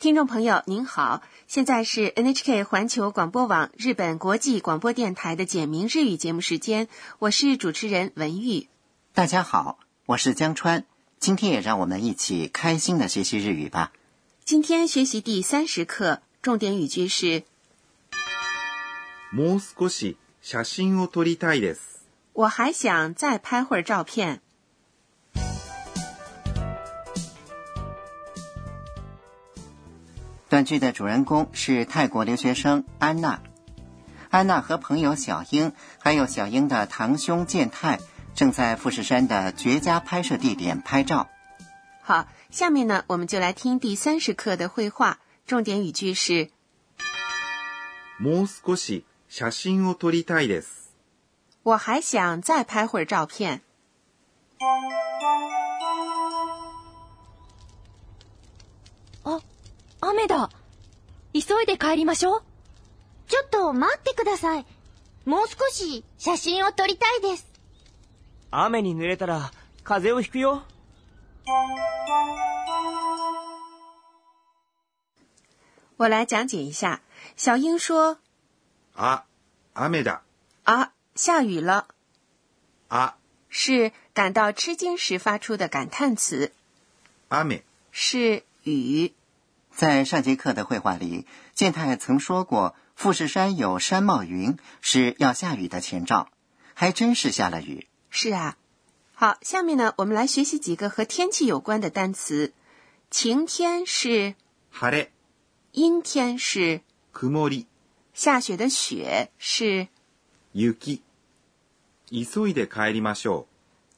[0.00, 6.88] 听众朋友您好，现在是 NHK 环球广播网日本国际广播电台的简明日语节目时间，
[7.18, 8.68] 我是主持人文玉。
[9.14, 10.84] 大家好，我是江川，
[11.18, 13.92] 今天也让我们一起开心的学习日语吧。
[14.44, 17.44] 今天学习第三十课，重点语句是
[19.32, 21.80] もう少し写真を撮りたいです。
[22.32, 24.40] 我还想再拍会儿照片。
[30.60, 33.40] 短剧的主人公是泰国留学生安娜。
[34.30, 37.98] 安娜和朋友小英，还有小英的堂兄健太，
[38.34, 41.28] 正在富士山的绝佳拍摄地点拍照。
[42.02, 46.50] 好，下面呢，我们就来听第三十课的绘画，重点语句是
[48.20, 50.86] もう少し写真を撮りたいです。
[51.62, 53.60] 我还想再拍会儿照片。
[60.11, 60.49] 雨だ。
[61.33, 62.43] 急いで帰りましょう。
[63.27, 64.65] ちょっと待ってください。
[65.25, 67.47] もう少し写真を撮りたいです。
[68.51, 69.51] 雨に濡れたら
[69.83, 70.63] 風邪をひくよ。
[75.97, 77.01] 我来讲解一下。
[77.37, 78.17] 小英说
[78.95, 79.23] あ、
[79.73, 80.21] 雨だ。
[80.65, 81.87] ：“啊，下雨了。
[82.89, 83.13] あ、”
[83.49, 86.51] 是感到吃惊时发出的感叹词，
[87.29, 87.63] 雨。
[87.91, 89.13] 是雨。
[89.74, 96.28] 在上节课的绘画里，健太曾说过，富士山有山冒云，是要下雨的前兆，
[96.74, 97.88] 还真是下了雨。
[98.10, 98.56] 是啊。
[99.14, 102.52] 好，下面呢，我们来学习几个和天气有关的单词。
[103.10, 104.34] 晴天是，
[104.72, 105.08] 晴れ、
[105.72, 106.80] 阴天是，
[107.12, 107.66] 曇り、
[108.12, 109.88] 下雪的雪是，
[110.52, 111.00] 雪。
[112.10, 113.46] 急いで帰りましょ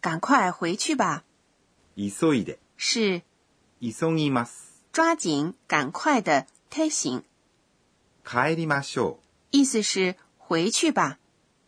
[0.00, 1.24] 赶快回去吧
[1.96, 2.08] う。
[2.08, 3.22] 急いで、是，
[3.80, 4.61] 急ぎます。
[4.92, 7.22] 抓紧、赶快的推行，
[8.24, 9.18] 帰りましょ
[9.50, 11.18] 意思是回去吧，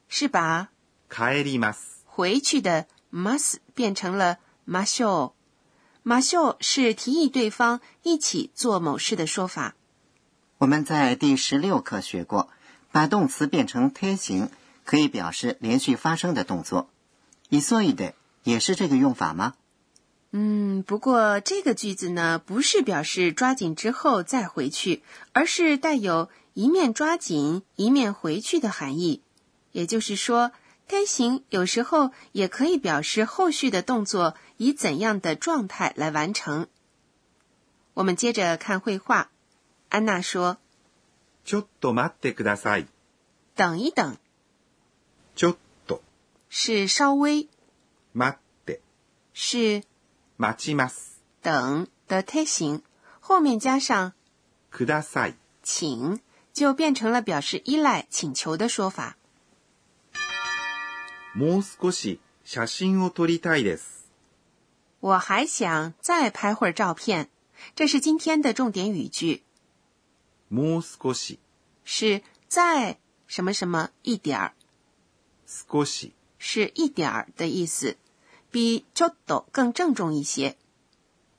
[0.08, 0.68] 是把う。
[1.08, 2.04] 帰ります。
[2.06, 9.74] 回去的 must 变成了 must。must 是提议对方一起做某事的说法。
[10.58, 12.48] 我们在第十六课学过，
[12.90, 14.50] 把动词变成推形，
[14.84, 16.88] 可以表示连续发生的动作。
[17.50, 18.14] 急いで
[18.44, 19.54] 也是这个用法吗？
[20.32, 25.02] 嗯，不过这个句子呢，不是表示抓紧之后再回去，
[25.32, 29.22] 而是带有一面抓紧一面回去的含义。
[29.72, 30.52] 也就是说，
[30.86, 36.68] 推行有时候也可以表示后续的动作以怎样的状态来完成。
[37.94, 39.30] 我们接着看绘画。
[39.88, 40.58] 安娜说
[41.44, 42.86] ちょっと待ってください。：“
[43.56, 44.16] 等一等，
[45.34, 45.56] ちょっ
[45.88, 46.00] と、
[46.48, 47.48] 是稍微，
[48.12, 48.80] 待って、
[49.34, 49.82] 是
[50.38, 51.20] 待ちます。
[51.42, 52.82] 等的推行，
[53.20, 54.12] 后面加上
[54.70, 55.34] ください。
[55.62, 56.20] 请，
[56.52, 59.16] 就变成了表示依赖、请求的说法。
[61.34, 64.06] もう少し写真を撮りたいです。
[65.00, 67.28] 我还想再拍会儿照片，
[67.74, 69.42] 这是今天的重点语句，
[70.50, 71.38] もう少し、
[71.84, 74.52] 是再什么什么一点儿，
[75.46, 77.96] 少し、是一点儿的意思，
[78.54, 80.56] 比ちょっと更郑重一些。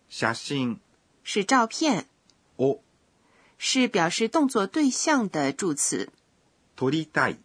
[0.09, 0.79] 写真
[1.23, 2.05] 是照片，
[2.57, 2.79] を
[3.57, 6.09] 是表示动作对象的助词，
[6.75, 7.37] 撮りたい。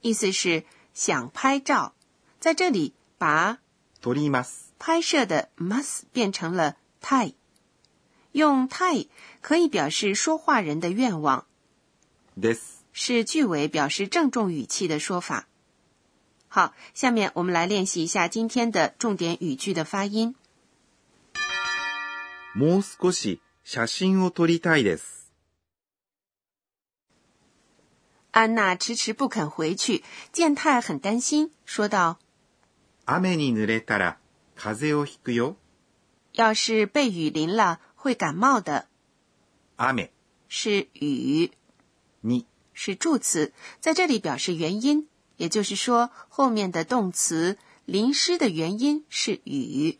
[0.00, 1.94] 意思是想拍照。
[2.40, 3.58] 在这里，把
[4.00, 4.68] 撮ります。
[4.78, 7.34] 拍摄的 must 变成了たい，
[8.32, 9.08] 用たい
[9.40, 11.46] 可以表示说话人的愿望。
[12.40, 12.78] です。
[12.92, 15.48] 是句尾表示郑重语气的说法。
[16.52, 20.34] 好，下面我们来练习一下今天的重点语句的发音。
[22.54, 25.32] もう少し写真を撮りたいです。
[28.30, 30.02] 安娜迟迟不肯回去，
[30.32, 32.18] 健太很担心，说道
[33.04, 34.18] 雨に濡れたら
[34.56, 35.56] 風邪をひくよ。：“
[36.34, 38.86] 要是被雨淋了，会感冒的。
[39.76, 40.10] 雨”
[40.48, 41.52] 是雨，
[42.22, 49.98] に是助词，在这里表示原因， 也就是说，后面的动词淋湿的原因是雨，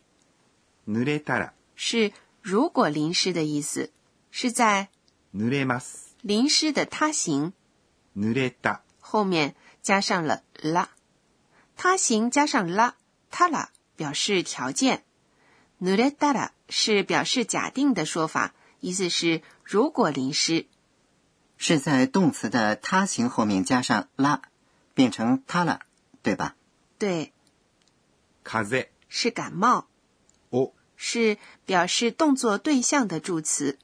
[0.87, 2.13] 濡れたら是
[2.43, 3.91] 如果淋湿的意思，
[4.31, 4.89] 是在
[5.35, 6.09] 濡れます。
[6.23, 7.53] 淋湿的他形
[8.17, 10.91] 濡れた后面加上了啦，
[11.77, 12.97] 他形加上啦，
[13.31, 15.05] 他啦表示条件。
[15.81, 20.67] ぬれたら是表示假定的说法，意思是如果淋湿。
[21.57, 24.43] 是在动词的他形后面加上啦，
[24.95, 25.81] 变成他了，
[26.23, 26.57] 对吧？
[26.99, 27.33] 对，
[28.45, 29.87] 風是感冒，
[30.51, 33.79] を是表示动作对象的助词。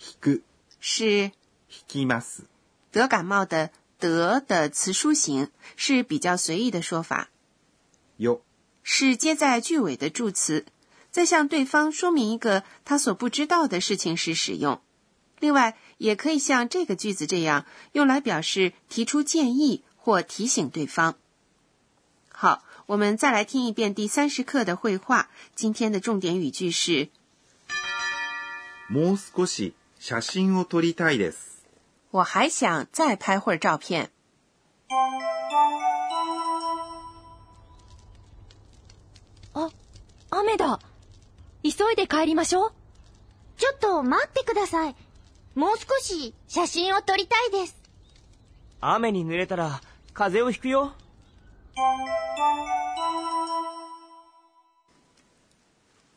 [0.00, 0.42] 引く、
[0.78, 1.32] 是
[1.68, 2.42] 引きます。
[2.92, 7.30] 得感冒的“得”的词书形，是比较随意的说法，
[8.18, 8.40] よ、
[8.82, 10.64] 是接在句尾的助词，
[11.10, 14.80] 在向对方说明一个他所不知道的事情时使用。
[15.40, 21.14] 另外，也可以像这个句子这样用来表示提出建议 或提醒对方。
[22.30, 25.28] 好，我们再来听一遍第三十课的绘画。
[25.54, 27.08] 今天的重点语句是。
[28.88, 31.66] もう少し写真を撮りたいです。
[32.10, 34.10] 我还想再拍会儿照片。
[39.52, 39.68] あ、
[40.30, 40.80] 雨だ。
[41.62, 42.72] 急いで帰りましょう。
[43.58, 44.94] ちょっと待ってください。
[45.54, 47.76] もう少し写真を撮りたいです。
[48.80, 49.82] 雨に濡れたら
[50.14, 50.92] 風邪をひくよ。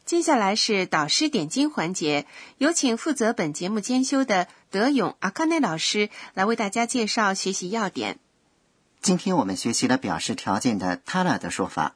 [0.06, 2.26] 接下来是导师点睛环节，
[2.58, 8.20] 有请负责本节目监修的德勇阿卡内老师来为大家介绍学习要点。
[9.02, 11.96] 今天我们学习了表示条件的 tara 的说法，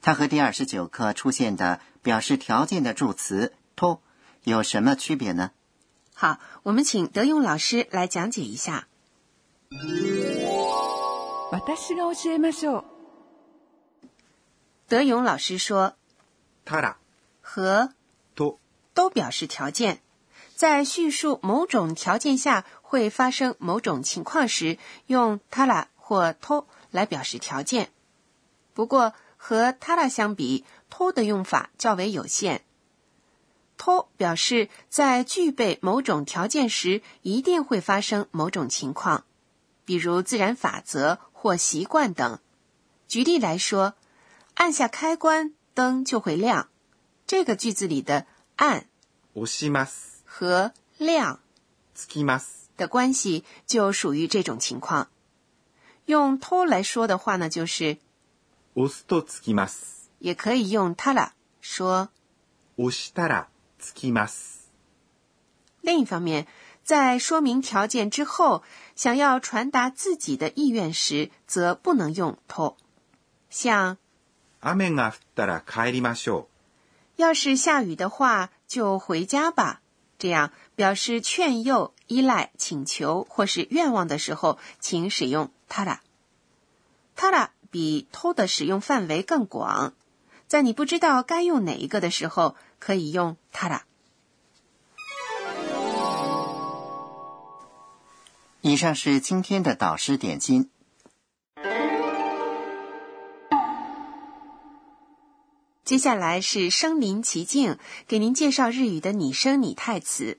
[0.00, 4.00] 它和第二十九课出现的表示条件的助词 to
[4.44, 5.50] 有什么区别呢？
[6.14, 8.86] 好，我们请德勇老师来讲解一下。
[11.50, 12.84] 私が教えましょう。
[14.88, 15.94] 德勇老师说，
[16.64, 16.96] たら、
[17.40, 17.90] 和
[18.34, 18.58] と、
[18.94, 20.00] 都表示条件，
[20.54, 27.90] 在叙述某种条件下会发生某种情况时，用 tara 或 to 来表示条件。
[28.74, 32.62] 不过和 tara 相比，to 的用法较为有限。
[33.76, 39.24] to 表示在具备某种条件时，一定会发生某种情况，
[39.84, 42.38] 比如自然法则 或习惯等。
[43.08, 43.94] 举例来说，
[44.54, 46.68] 按下开关，灯就会亮。
[47.26, 48.26] 这个句子里的“
[48.56, 48.86] 按
[49.34, 51.38] 押します。”和“亮
[51.94, 55.10] つきます。”的关系就属于这种情况。
[56.06, 57.98] 用 to 来说的话呢，就是
[58.74, 60.08] 押すとつきます。
[60.18, 62.08] 也可以用 tara 说。
[62.76, 63.48] 押したら
[63.78, 64.70] つきます。
[65.82, 66.46] 另一方面，
[66.84, 68.62] 在说明条件之后，
[68.96, 72.76] 想要传达自己的意愿时，则不能用 to。
[73.48, 73.96] 像
[74.62, 76.46] 雨が降ったら帰りましょう。
[77.16, 79.82] 要是下雨的话，就回家吧。
[80.18, 89.94] 这样表示劝诱、依赖、请求或是愿望的时候，请使用 tara。tara 比 to 的使用范围更广，
[90.46, 93.80] 在你不知道该用哪一个的时候，可以用 tara。
[98.64, 100.70] 以上是今天的导师点睛。
[105.84, 107.76] 接下来是身临其境，
[108.06, 110.38] 给您介绍日语的拟声拟态词。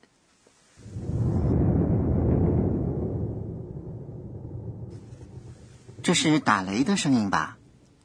[6.02, 7.58] 这是打雷的声音吧？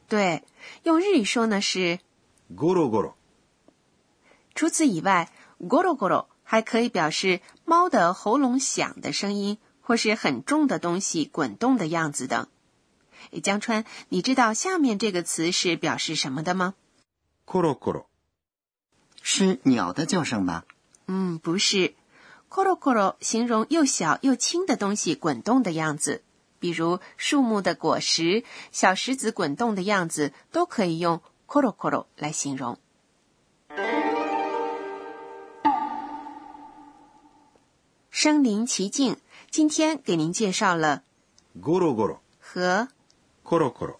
[0.07, 0.43] 对，
[0.83, 1.99] 用日语说呢是。
[2.55, 3.13] ゴロゴロ、
[4.55, 5.29] 除此以外，
[5.59, 12.47] ゴロゴロ还可以表示猫的喉咙响的声音， 或是很重的东西滚动的样子等。
[13.31, 16.75] 诶江川，你知道下面这个词是表示什么的吗？
[17.45, 18.05] コロコロ、
[19.21, 20.63] 是鸟的叫声吗？
[21.07, 21.95] 嗯，不是。
[22.49, 26.23] コロコロ形容又小又轻的东西滚动的样子，
[26.59, 32.77] 比如树木的果实、小石子滚动的样子，都可以用コロコロ来形容。
[38.09, 39.17] 身临其境，
[39.51, 41.03] 今天给您介绍了
[41.61, 42.87] ゴロゴロ、和
[43.43, 43.99] コロコロ。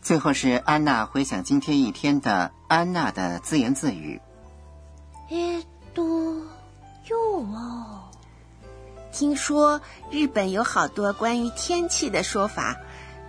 [0.00, 4.20] 最后是安娜回想今天一天的安娜的自言自语。
[5.30, 5.64] えーっ
[5.94, 6.42] と、
[7.02, 8.10] 今日は、
[9.10, 12.76] 听说日本有好多关于天气的说法，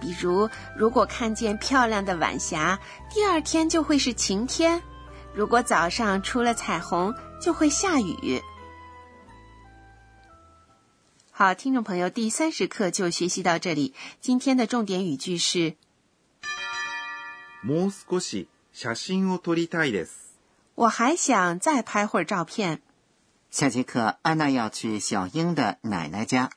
[0.02, 2.78] 比如如果看见漂亮的晚霞，
[3.10, 4.82] 第二天就会是晴天；
[5.34, 8.42] 如果早上出了彩虹，就会下雨。
[11.32, 13.94] 好，听众朋友，第三十课就学习到这里。
[14.22, 15.76] 今天的重点语句是：
[17.62, 20.12] もう少し写真を撮りたいです。
[20.76, 22.82] 我还想再拍会儿照片。
[23.52, 26.52] 下节课安娜要去小英的奶奶家。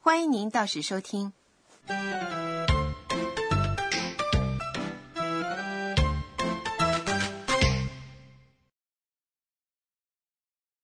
[0.00, 1.32] 欢迎您到时收听。 「